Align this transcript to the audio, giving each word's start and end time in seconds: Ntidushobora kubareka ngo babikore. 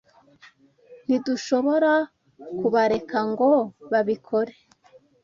Ntidushobora 1.05 1.93
kubareka 2.59 3.17
ngo 3.29 3.49
babikore. 3.91 4.53